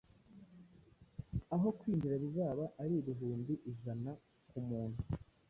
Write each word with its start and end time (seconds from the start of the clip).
aho 1.55 1.67
kwinjira 1.79 2.15
bizaba 2.23 2.63
ari 2.83 2.93
ibihumbi 3.01 3.53
ijana 3.71 4.11
ku 4.49 4.57
muntu...: 4.67 4.99